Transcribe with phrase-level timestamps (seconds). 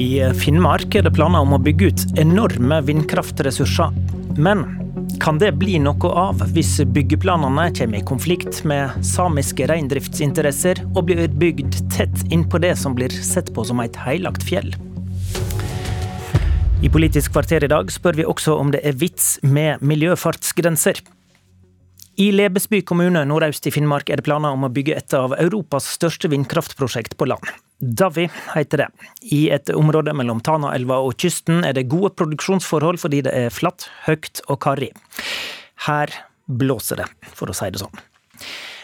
[0.00, 3.92] I Finnmark er det planer om å bygge ut enorme vindkraftressurser.
[4.40, 4.62] Men
[5.20, 11.28] kan det bli noe av hvis byggeplanene kommer i konflikt med samiske reindriftsinteresser og blir
[11.28, 14.72] bygd tett innpå det som blir sett på som et heilagt fjell?
[16.80, 21.04] I Politisk kvarter i dag spør vi også om det er vits med miljøfartsgrenser.
[22.16, 25.92] I Lebesby kommune nordøst i Finnmark er det planer om å bygge et av Europas
[25.98, 27.52] største vindkraftprosjekt på land.
[27.80, 28.88] Davi heter det.
[29.32, 33.88] I et område mellom Tanaelva og kysten er det gode produksjonsforhold fordi det er flatt,
[34.04, 34.90] høyt og karrig.
[35.86, 36.12] Her
[36.44, 38.02] blåser det, for å si det sånn.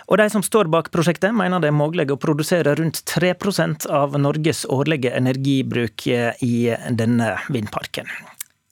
[0.06, 4.14] Og de som står bak prosjektet, mener det er mulig å produsere rundt 3% av
[4.22, 6.54] Norges årlige energibruk i
[6.94, 8.08] denne vindparken.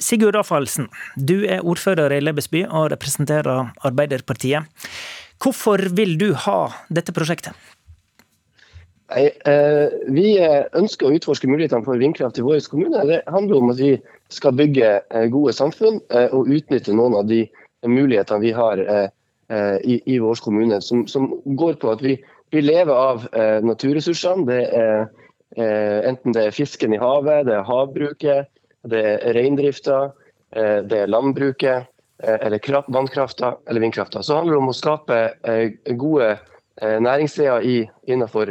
[0.00, 4.70] Sigurd Rafaelsen, du er ordfører i Lebesby og representerer Arbeiderpartiet.
[5.42, 7.52] Hvorfor vil du ha dette prosjektet?
[9.12, 13.02] Nei, eh, vi ønsker å utforske mulighetene for vindkraft i vår kommune.
[13.08, 13.92] Det handler om at vi
[14.33, 17.44] skal bygge eh, gode samfunn eh, og utnytte noen av de
[17.84, 18.80] mulighetene vi har
[19.84, 22.14] i, i vår kommune, som, som, går på at vi,
[22.48, 23.27] vi lever av
[23.60, 24.47] naturressursene.
[24.48, 25.02] Det er,
[26.08, 28.48] enten det er fisken i havet, det er havbruket,
[28.88, 30.12] det er reindrifta,
[30.56, 31.86] eh, det er landbruket,
[32.22, 34.22] eh, eller vannkrafta eller vindkrafta.
[34.22, 36.38] Så handler det om å skape eh, gode
[36.83, 37.62] næringssteder
[38.11, 38.50] innenfor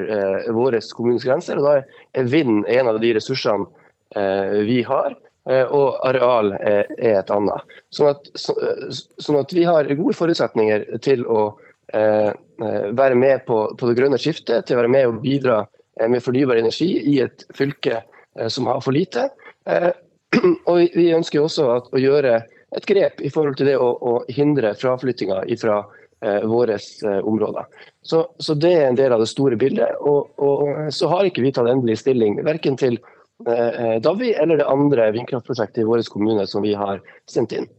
[0.55, 1.57] våre kommunes grenser.
[1.59, 3.67] og Da er vind en av de ressursene
[4.63, 5.15] vi har,
[5.73, 6.85] og areal er
[7.17, 7.73] et annet.
[7.91, 11.49] Sånn at, sånn at vi har gode forutsetninger til å
[11.91, 15.63] være med på, på det grønne skiftet, til å være med og bidra
[16.07, 18.05] med fornybar energi i et fylke
[18.47, 19.27] som har for lite.
[20.69, 22.39] Og Vi ønsker også å gjøre
[22.73, 25.99] et grep i forhold til det å, å hindre fraflyttinga fra eh,
[26.47, 27.65] våre eh, områder.
[28.01, 29.97] Så, så, Det er en del av det store bildet.
[29.99, 32.99] Og, og Så har ikke vi tatt endelig stilling verken til
[33.47, 37.69] eh, Davvi eller det andre vindkraftprosjektet i vår kommune som vi har sendt inn.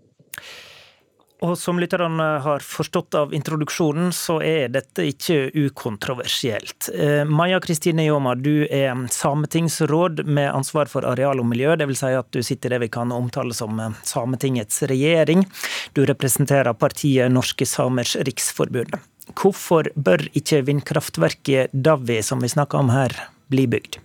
[1.45, 6.89] Og som lytterne har forstått av introduksjonen, så er dette ikke ukontroversielt.
[6.95, 11.75] Eh, Maja Kristine Jåma, du er sametingsråd med ansvar for areal og miljø.
[11.77, 12.01] Dvs.
[12.01, 15.45] Si at du sitter i det vi kan omtale som eh, Sametingets regjering.
[15.93, 18.97] Du representerer partiet Norske Samers Riksforbund.
[19.37, 23.13] Hvorfor bør ikke vindkraftverket Davvi, som vi snakker om her,
[23.53, 24.01] bli bygd?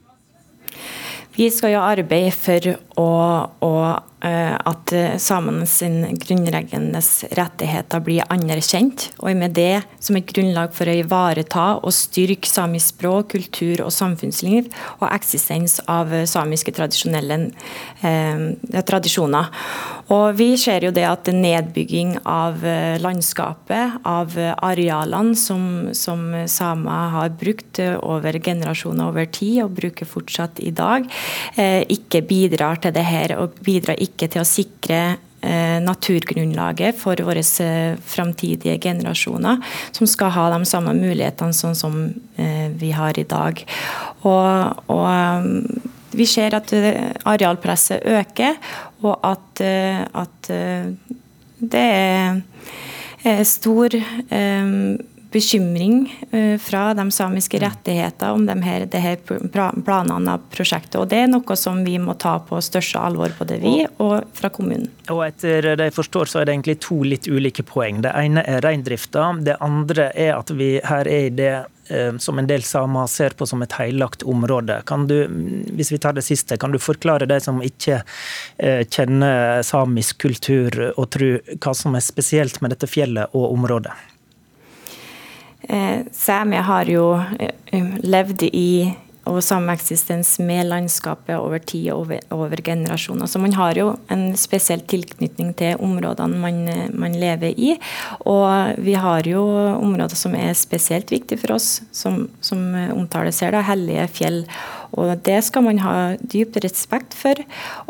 [1.39, 2.65] Vi skal jo arbeide for
[2.99, 3.11] å,
[3.63, 3.73] å
[4.19, 4.91] at
[5.21, 7.01] samene samenes grunnleggende
[7.37, 12.95] rettigheter blir anerkjent, og med det som et grunnlag for å ivareta og styrke samisk
[12.95, 14.69] språk, kultur og samfunnsliv,
[14.99, 17.39] og eksistens av samiske tradisjonelle
[18.03, 19.49] eh, tradisjoner.
[20.09, 27.13] Og Vi ser jo det at nedbygging av eh, landskapet, av arealene som, som samer
[27.15, 31.05] har brukt over generasjoner over tid, og bruker fortsatt i dag,
[31.55, 33.37] eh, ikke bidrar til det her.
[33.39, 34.99] og bidrar ikke ikke til å sikre
[35.41, 39.61] eh, naturgrunnlaget for våre eh, framtidige generasjoner,
[39.95, 42.01] som skal ha de samme mulighetene sånn som
[42.37, 43.63] eh, vi har i dag.
[44.27, 48.57] Og, og vi ser at arealpresset øker,
[49.05, 50.49] og at, at
[51.61, 53.95] det er stor
[55.31, 57.69] bekymring eh, fra de samiske mm.
[57.69, 59.15] rettigheter om de her, de her
[59.85, 60.97] planene av prosjektet.
[61.01, 64.49] Og Det er noe som vi må ta på største alvor, både vi og fra
[64.53, 64.89] kommunen.
[65.09, 68.01] Og Etter det jeg forstår, så er det egentlig to litt ulike poeng.
[68.05, 69.31] Det ene er reindrifta.
[69.45, 71.53] Det andre er at vi her er i det
[71.93, 74.81] eh, som en del samer ser på som et heilagt område.
[74.89, 75.17] Kan du,
[75.77, 78.01] hvis vi tar det siste, kan du forklare de som ikke
[78.57, 83.93] eh, kjenner samisk kultur og tro hva som er spesielt med dette fjellet og området?
[85.69, 88.95] Eh, Sæmi har jo eh, levd i
[89.29, 93.27] og sameksistens med landskapet over tid og over, over, generasjoner.
[93.29, 96.63] Så man har jo en spesiell tilknytning til områdene man,
[96.97, 97.75] man, lever i.
[98.25, 99.43] Og vi har jo
[99.75, 102.63] områder som er spesielt viktige for oss, som, som
[102.95, 104.43] omtales her, da, hellige fjell.
[104.97, 107.41] Og det skal man ha dyp respekt for,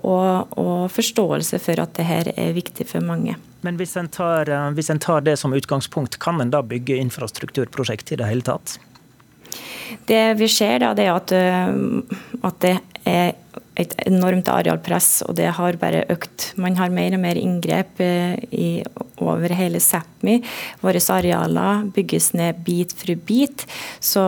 [0.03, 3.37] og, og forståelse for at dette er viktig for mange.
[3.65, 6.99] Men hvis en, tar, eh, hvis en tar det som utgangspunkt, kan en da bygge
[6.99, 8.77] infrastrukturprosjekt i det hele tatt?
[10.07, 12.75] Det vi ser, da, det er at, eh, at det
[13.09, 13.33] er
[13.79, 16.51] et enormt arealpress, og det har bare økt.
[16.59, 18.11] Man har mer og mer inngrep i
[18.51, 18.69] i,
[19.27, 20.39] over hele Sápmi.
[20.81, 23.65] Våre arealer bygges ned bit for bit.
[23.99, 24.21] Så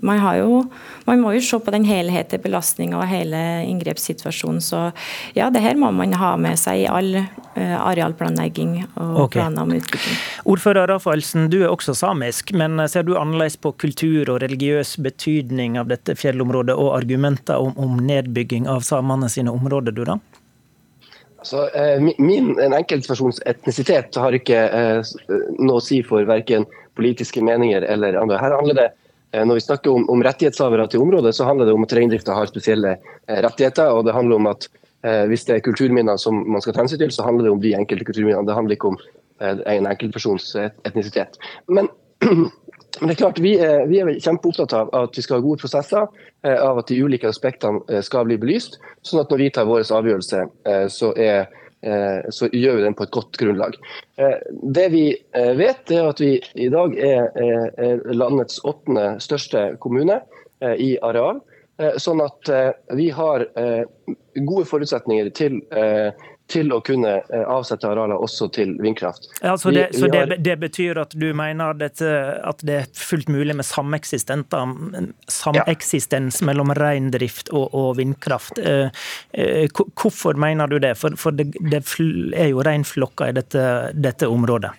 [0.00, 0.64] man, jo,
[1.06, 4.60] man må jo se på den helhetlige belastninga og hele inngrepssituasjonen.
[4.64, 4.90] Så
[5.36, 9.40] ja, det her må man ha med seg i all uh, arealplanlegging og okay.
[9.40, 10.20] planer om utvikling.
[10.52, 15.78] Ordfører Rafaelsen, du er også samisk, men ser du annerledes på kultur og religiøs betydning
[15.80, 20.18] av dette fjellområdet og argumenter om, om nedbygging av samene sine områder, du da?
[21.42, 21.66] Altså,
[22.22, 24.60] min en enkeltpersons etnisitet har ikke
[25.58, 26.68] noe å si for verken
[26.98, 28.38] politiske meninger eller andre.
[28.38, 28.90] Her handler det
[29.32, 32.50] når vi snakker om, om rettighetshavere til området, så handler det om at reindrifta har
[32.50, 33.88] spesielle rettigheter.
[33.88, 34.68] og det handler om at
[35.02, 37.72] Hvis det er kulturminner som man skal ta hensyn til, så handler det om de
[37.74, 38.46] enkelte kulturminnene.
[38.46, 38.98] Det handler ikke om
[39.42, 40.52] en enkeltpersons
[40.86, 41.40] etnisitet.
[41.66, 41.88] Men
[43.00, 45.62] Men det er klart, vi er, vi er, kjempeopptatt av at vi skal ha gode
[45.62, 46.06] prosesser,
[46.44, 48.78] eh, av at de ulike aspektene eh, skal bli belyst.
[49.02, 51.48] sånn at når vi tar vår avgjørelse, eh, så, er,
[52.30, 53.74] så, gjør vi den på et godt grunnlag.
[54.76, 55.06] Det vi
[55.58, 60.20] vet, er at vi i dag er landets åttende største kommune
[60.62, 61.40] i areal.
[61.98, 62.52] Sånn at
[62.94, 63.42] vi har
[64.46, 65.58] gode forutsetninger til
[66.52, 69.28] til å kunne eh, avsette arealer også til vindkraft.
[69.40, 72.08] Ja, så det, så det, det betyr at du mener dette,
[72.44, 74.46] at det er fullt mulig med sameksistens
[76.40, 76.46] ja.
[76.48, 78.58] mellom reindrift og, og vindkraft.
[78.60, 78.88] Eh,
[79.32, 79.66] eh,
[79.96, 80.94] hvorfor mener du det?
[81.00, 81.82] For, for det, det,
[82.36, 83.62] er jo reinflokker i dette,
[83.96, 84.70] dette området.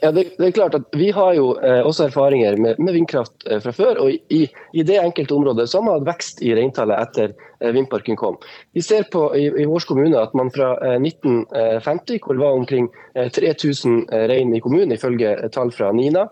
[0.00, 3.46] Ja, det, det, er klart at Vi har jo eh, også erfaringer med, med vindkraft
[3.48, 4.00] eh, fra før.
[4.04, 7.72] og i, i, det enkelte området så har man hatt vekst i reintallet etter eh,
[7.72, 8.36] vindparken kom.
[8.76, 12.58] Vi ser på i, i vår kommune at man fra 1950, eh, hvor det var
[12.58, 16.28] omkring 3000 eh, eh, rein i kommunen, ifølge tall fra NINA,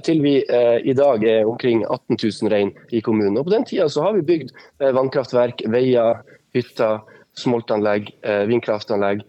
[0.00, 3.36] til vi i dag er omkring 18 000 rein i kommunen.
[3.36, 6.22] Og På den tida så har vi bygd vannkraftverk, veier,
[6.56, 7.02] hytter
[7.38, 9.22] smoltanlegg, eh, vindkraftanlegg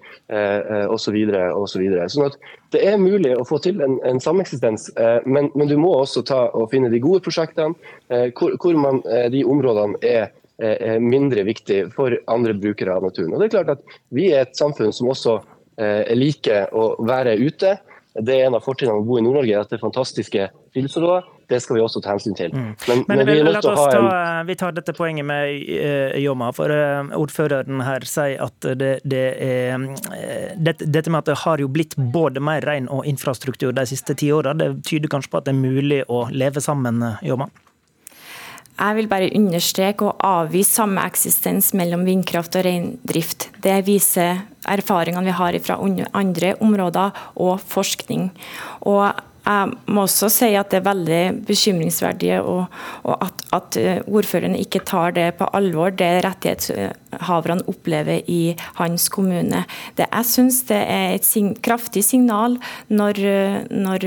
[0.89, 1.15] osv.
[1.15, 1.85] Eh, osv.
[1.95, 2.37] Så sånn at
[2.73, 6.23] det er mulig å få til en, en sameksistens, eh, men, men, du må også
[6.27, 7.73] ta og finne de gode prosjektene
[8.37, 9.01] hvor, hvor man,
[9.33, 13.31] de områdene er mindre viktig for andre brukere av naturen.
[13.31, 15.37] Og det er klart at Vi er et samfunn som også
[16.19, 17.77] liker å være ute.
[18.17, 21.27] Det er en av fortrinnene med å bo i Nord-Norge, at det er fantastiske friluftsområder.
[21.49, 22.53] Det skal vi også ta hensyn til.
[22.53, 22.71] Mm.
[22.87, 24.47] Men, men, men, vi, la oss ta, en...
[24.49, 26.49] vi tar dette poenget med uh, Jomma.
[26.57, 29.87] For uh, ordføreren her sier at det, det er uh,
[30.57, 34.17] dette, dette, med at det har jo blitt både mer rein og infrastruktur de siste
[34.17, 37.49] ti åra, det tyder kanskje på at det er mulig å leve sammen, Jomma?
[38.79, 43.49] Jeg vil bare understreke og avvise samme eksistens mellom vindkraft og reindrift.
[43.59, 45.79] Det viser erfaringene vi har fra
[46.15, 48.29] andre områder og forskning.
[48.87, 52.65] Og jeg må også si at det er veldig bekymringsverdig og,
[53.03, 59.09] og at, at, ordføreren ordførerne ikke tar det på alvor, det rettighetshaverne opplever i hans
[59.09, 59.63] kommune.
[59.97, 62.57] Det, jeg syns det er et sin, kraftig signal
[62.89, 63.19] når,
[63.71, 64.05] når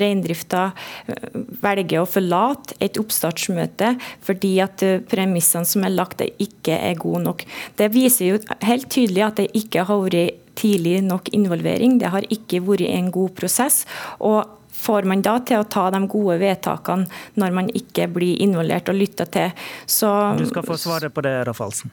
[0.00, 0.70] reindrifta
[1.06, 3.94] eh, velger å forlate et oppstartsmøte
[4.26, 7.44] fordi at eh, premissene som er lagt, ikke er gode nok.
[7.78, 11.98] Det viser jo helt tydelig at det ikke har vært tidlig nok involvering.
[12.00, 13.84] Det har ikke vært en god prosess.
[14.18, 17.08] og får man da til å ta de gode vedtakene
[17.40, 19.50] når man ikke blir involvert og lytta til.
[19.86, 21.92] Så, du skal få svaret på det, Raff Alsen.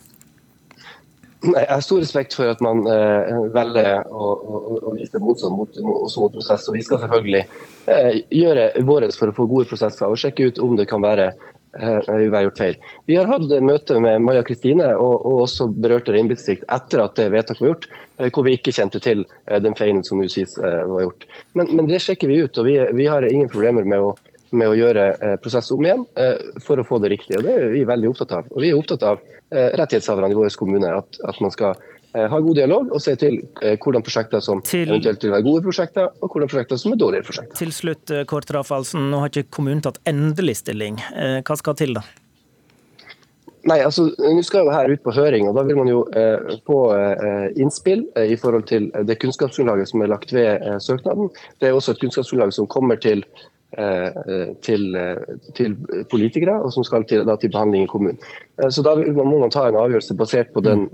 [1.45, 5.75] Jeg har stor respekt for at man eh, velger å, å, å vise motstand mot,
[5.77, 6.65] også mot prosess.
[6.65, 7.43] og Vi skal selvfølgelig
[7.93, 11.29] eh, gjøre vårt for å få gode prosesser og sjekke ut om det kan være
[11.73, 12.77] vi har gjort feil.
[13.05, 17.27] Vi har hatt møte med Maja Kristine og, og også berørte reinbeitedistrikt etter at det
[17.33, 20.57] vedtaket var gjort, eh, hvor vi ikke kjente til eh, den feilen som nå sies
[20.61, 21.27] var gjort.
[21.53, 24.15] Men, men, det sjekker vi ut, og vi, vi har ingen problemer med å,
[24.57, 26.06] med å gjøre prosess om igjen
[26.63, 27.35] for å få det riktig.
[27.37, 28.47] og Det er vi veldig opptatt av.
[28.53, 29.19] Og vi er opptatt av
[29.51, 31.96] rettighetshaverne i vår kommune, at, at man skal Eh,
[32.31, 35.66] ha god dialog og se til eh, hvordan prosjekter som til, eventuelt vil være gode
[35.69, 37.57] prosjekter, og hvordan prosjekter som er dårlige prosjekter.
[37.59, 40.97] Til slutt, eh, Kort Rafalsen, nå har ikke kommunen tatt endelig stilling.
[41.45, 42.06] Hva skal til da?
[43.68, 46.56] Nei, altså, Nå skal jo her ut på høring, og da vil man jo eh,
[46.68, 51.31] få eh, innspill eh, i forhold til det kunnskapsgrunnlaget som er lagt ved søknaden.
[51.59, 55.76] Det er også et kunnskapsgrunnlag som kommer til Eh, til, eh, til,
[56.09, 58.19] politikere, og som skal til, da, til, behandling i kommunen.
[58.62, 60.88] Eh, så Da må man ta en avgjørelse basert på den,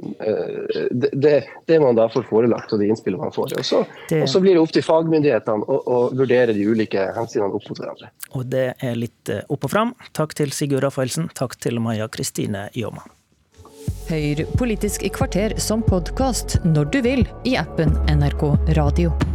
[0.91, 1.35] det,
[1.67, 3.57] det, man da får forelagt og de innspillene man får.
[3.59, 7.53] Og så, og så blir det opp til fagmyndighetene å, å, vurdere de ulike hensynene
[7.53, 8.13] opp mot hverandre.
[8.33, 9.93] Og Det er litt opp og fram.
[10.17, 13.05] Takk til Sigurd Rafaelsen, takk til Maja Kristine Jåma.
[14.09, 18.49] Hør Politisk i kvarter som podkast når du vil i appen NRK
[18.79, 19.32] Radio.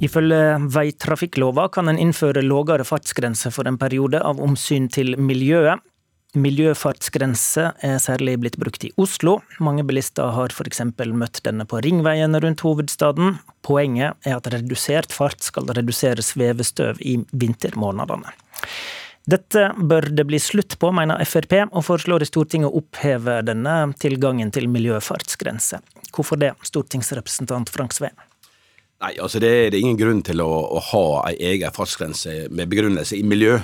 [0.00, 5.82] Ifølge veitrafikklova kan en innføre lågere fartsgrense for en periode av omsyn til miljøet.
[6.38, 9.40] Miljøfartsgrense er særlig blitt brukt i Oslo.
[9.58, 10.80] Mange bilister har f.eks.
[10.94, 13.40] møtt denne på ringveien rundt hovedstaden.
[13.66, 18.32] Poenget er at redusert fart skal redusere svevestøv i vintermånedene.
[19.30, 23.92] Dette bør det bli slutt på, mener Frp, og foreslår i Stortinget å oppheve denne
[24.00, 25.82] tilgangen til miljøfartsgrense.
[26.14, 28.14] Hvorfor det, stortingsrepresentant Frank Sve?
[29.00, 32.68] Nei, altså det, det, er ingen grunn til å, å ha ei egen fartsgrense med
[32.68, 33.56] begrunnelse i miljø.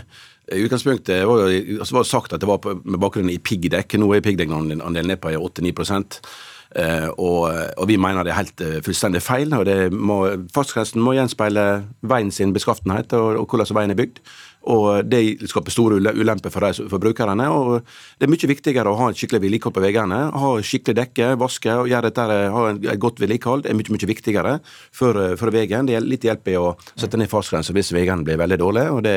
[0.46, 3.98] I utgangspunktet var det altså var sagt at det var med bakgrunn i piggdekk.
[4.00, 8.78] Nå er piggdekkandelen ned på 8-9 uh, og, og, vi mener det er helt uh,
[8.86, 9.52] fullstendig feil.
[9.52, 11.66] og Fartsgrensen må gjenspeile
[12.00, 14.22] veien sin beskaffenhet og, og hvordan veien er bygd
[14.66, 17.48] og Det skaper store ulemper for, de, for brukerne.
[17.50, 17.84] og
[18.18, 20.20] Det er mye viktigere å ha et skikkelig vedlikehold på veiene.
[20.34, 23.64] Ha skikkelig dekke, vaske og gjøre dette, ha et godt vedlikehold.
[23.66, 24.56] Det er mye mye viktigere
[24.90, 25.86] for, for veien.
[25.86, 28.96] Det er litt hjelp i å sette ned fartsgrenser hvis veiene blir veldig dårlige.
[28.96, 29.16] og Det,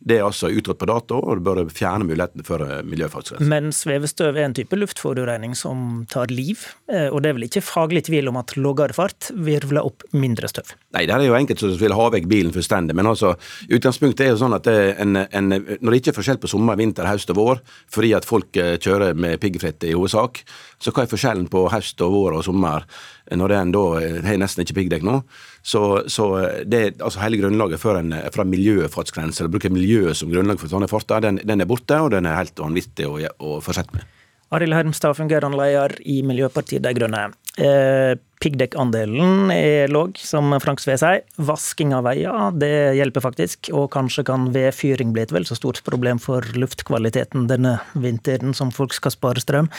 [0.00, 3.50] det er altså utrådt på dato, og det bør fjerne muligheten for eh, miljøfartsgrenser.
[3.50, 7.64] Men svevestøv er en type luftforurensning som tar liv, eh, og det er vel ikke
[7.64, 10.72] faglig tvil om at lavere fart virvler opp mindre støv?
[10.96, 13.34] Nei, det er jo enkelte som vil ha vekk bilen fullstendig, men altså,
[13.68, 16.78] utgangspunktet er jo sånn at det, en, en, når det ikke er forskjell på sommer,
[16.78, 17.60] vinter, høst og vår,
[17.92, 20.42] fordi at folk eh, kjører med piggfritt i hovedsak,
[20.82, 22.86] så hva er forskjellen på høst og vår og sommer
[23.34, 25.20] når det da eh, har nesten ikke piggdekk nå?
[25.66, 30.32] Så, så eh, det, altså hele grunnlaget for en, fra miljøfartsgrense, eller bruke miljøet som
[30.32, 33.58] grunnlag for sånne farter, den, den, er borte, og den er helt vanvittig å, å
[33.64, 34.15] fortsette med.
[34.54, 37.24] Arild Hermstad, fungerende leder i Miljøpartiet De Grønne.
[37.58, 41.24] Eh, Piggdekkandelen er låg, som Frank Sve sier.
[41.48, 43.72] Vasking av veier, det hjelper faktisk.
[43.74, 48.70] Og kanskje kan vedfyring bli et vel så stort problem for luftkvaliteten denne vinteren som
[48.70, 49.72] folk skal spare strøm.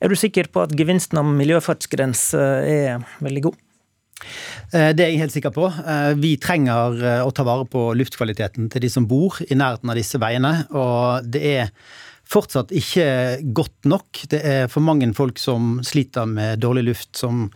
[0.00, 3.60] Er du sikker på at gevinsten av miljøfartsgrense er veldig god?
[4.72, 5.68] Eh, det er jeg helt sikker på.
[5.68, 9.92] Eh, vi trenger eh, å ta vare på luftkvaliteten til de som bor i nærheten
[9.92, 10.54] av disse veiene.
[10.72, 11.72] Og det er
[12.26, 13.06] fortsatt ikke
[13.54, 14.24] godt nok.
[14.32, 17.12] Det er for mange folk som sliter med dårlig luft.
[17.18, 17.46] Som,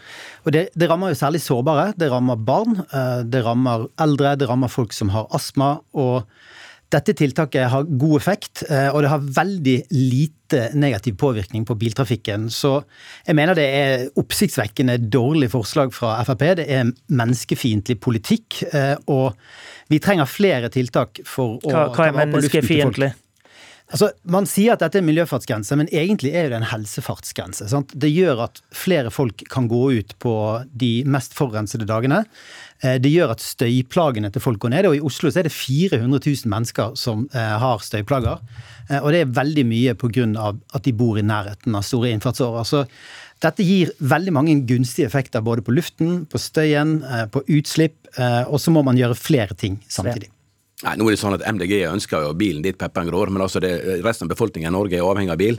[0.45, 1.91] og det, det, rammer jo særlig sårbare.
[1.99, 5.79] Det rammer barn, eh, det rammer eldre, det rammer folk som har astma.
[5.93, 6.27] og
[6.91, 12.49] dette tiltaket har god effekt, eh, og det har veldig lite negativ påvirkning på biltrafikken.
[12.50, 12.81] Så
[13.27, 16.43] jeg mener det er oppsiktsvekkende dårlig forslag fra Frp.
[16.59, 19.39] Det er menneskefiendtlig politikk, eh, og
[19.91, 23.12] vi trenger flere tiltak for å hva, hva er menneskefiendtlig?
[23.91, 27.67] Altså, Man sier at dette er miljøfartsgrense, men egentlig er det en helsefartsgrense.
[27.73, 27.93] Sant?
[27.99, 30.35] Det gjør at flere folk kan gå ut på
[30.71, 32.23] de mest forurensede dagene.
[32.85, 34.91] Eh, det gjør at støyplagene til folk går ned.
[34.91, 38.39] Og i Oslo så er det 400 000 mennesker som eh, har støyplager.
[38.89, 40.55] Eh, og det er veldig mye pga.
[40.75, 42.65] at de bor i nærheten av store innfartsårer.
[42.65, 42.85] Så
[43.43, 47.01] dette gir veldig mange gunstige effekter både på luften, på støyen,
[47.33, 47.97] på utslipp.
[48.53, 50.29] Og så må man gjøre flere ting samtidig.
[50.81, 53.61] Nei, nå er det sånn at MDG ønsker jo bilen dit pepperen gror, men altså
[53.61, 55.59] det, resten av befolkningen i Norge er avhengig av bil.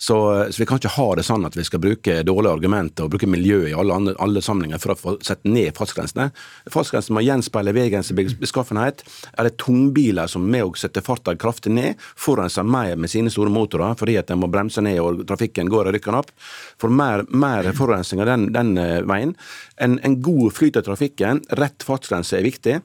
[0.00, 3.16] Så, så, vi kan ikke ha det sånn at vi skal bruke dårlige argumenter og
[3.16, 6.28] bruke miljøet i alle, alle sammenhenger for å få sette ned fartsgrensene.
[6.70, 9.02] Fartsgrensene må gjenspeile veiens beskaffenhet.
[9.34, 13.50] Er det tungbiler som med å sette farta kraftig ned, forurenser mer med sine store
[13.50, 16.30] motorer fordi at de må bremse ned og trafikken går og rykker opp,
[16.78, 19.34] får mer, mer forurensning av den, den eh, veien.
[19.82, 22.78] En, en, god flyt av trafikken, rett fartsgrense er viktig.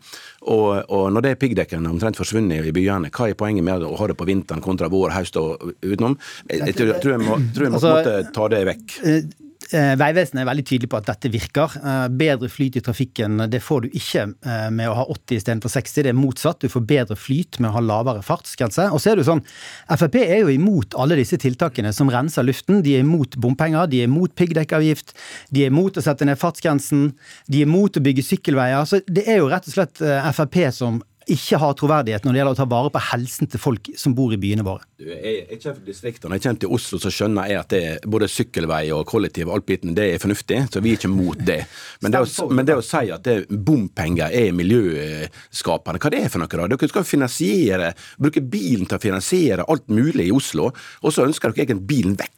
[0.49, 3.93] Og, og når det er piggdekkene omtrent forsvunnet i byene, hva er poenget med å
[3.99, 6.17] ha det på vinteren kontra vår, høst og utenom?
[6.49, 8.93] Jeg, jeg, tror jeg må, tror jeg må altså, ta det vekk.
[9.03, 9.17] Eh,
[9.73, 11.75] eh, Vegvesenet er veldig tydelig på at dette virker.
[11.79, 14.25] Eh, bedre flyt i trafikken det får du ikke
[14.73, 16.05] med å ha 80 istedenfor 60.
[16.05, 16.61] Det er motsatt.
[16.63, 18.89] Du får bedre flyt med å ha lavere fartsgrense.
[18.95, 19.43] Og så er det sånn,
[19.91, 22.83] Frp er jo imot alle disse tiltakene som renser luften.
[22.85, 25.15] De er imot bompenger, de er imot piggdekkavgift,
[25.53, 27.11] de er imot å sette ned fartsgrensen,
[27.51, 28.87] de er imot å bygge sykkelveier.
[28.89, 31.01] Så det er jo rett og slett Frp som
[31.31, 34.33] ikke har troverdighet når det gjelder å ta vare på helsen til folk som bor
[34.35, 34.85] i byene våre.
[34.99, 36.37] Jeg, jeg kommer fra distriktene.
[36.37, 39.67] Jeg kommer til Oslo, så skjønner jeg at det, både sykkelvei og kollektiv og alt
[39.69, 41.61] biten, det er fornuftig, så vi er ikke mot det.
[42.03, 46.33] Men det, å, men det å si at det, bompenger er miljøskapende, hva det er
[46.33, 46.51] for noe?
[46.51, 46.67] da?
[46.75, 51.53] Dere skal finansiere, bruke bilen til å finansiere alt mulig i Oslo, og så ønsker
[51.53, 52.31] dere egentlig bilen vekk.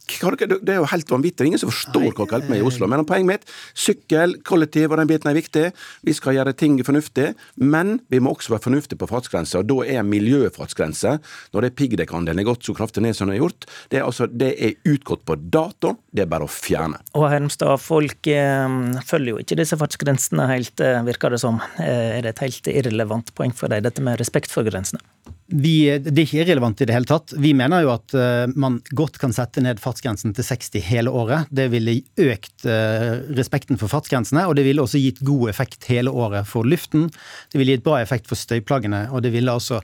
[0.45, 1.49] Det er jo helt vanvittig.
[1.49, 2.89] Ingen som forstår hva dere holder med i Oslo.
[2.89, 5.65] Men poenget mitt, sykkel, kollektiv og den biten er viktig.
[6.05, 9.69] Vi skal gjøre ting fornuftig, men vi må også være fornuftige fornuftig på fartsgrense, og
[9.69, 11.17] da er miljøfartsgrense,
[11.55, 14.27] når det piggdekkandelen er gått så kraftig ned som den er gjort, det er, altså,
[14.27, 15.95] det er utgått på dato.
[16.11, 16.99] Det er bare å fjerne.
[17.15, 18.77] Og Hermstad, folk eh,
[19.07, 21.61] følger jo ikke disse fartsgrensene helt, eh, virker det som.
[21.79, 25.03] Eh, er det et helt irrelevant poeng for deg, dette med respekt for grensene?
[25.45, 27.35] Vi, det er ikke irrelevant i det hele tatt.
[27.37, 31.51] Vi mener jo at uh, man godt kan sette ned fartsgrensen til 60 hele året.
[31.53, 36.09] Det ville økt uh, respekten for fartsgrensene, og det ville også gitt god effekt hele
[36.09, 37.11] året for luften.
[37.53, 39.83] Det ville gitt bra effekt for støyplagene, og det ville også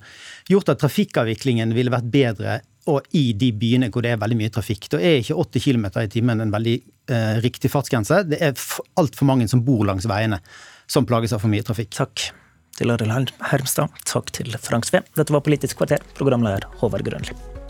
[0.50, 4.53] gjort at trafikkavviklingen ville vært bedre og i de byene hvor det er veldig mye
[4.53, 4.89] trafikk.
[4.89, 6.77] Da er ikke 80 km i timen en veldig
[7.13, 8.24] uh, riktig fartsgrense.
[8.34, 8.58] Det er
[8.98, 10.41] altfor mange som bor langs veiene
[10.89, 11.94] som plages av for mye trafikk.
[12.01, 12.32] Takk
[12.81, 13.13] til
[13.51, 13.93] Hermstad.
[14.09, 15.03] Takk til Frank Sve.
[15.17, 17.61] Dette var Politisk kvarter, programleder Håvard Grønli.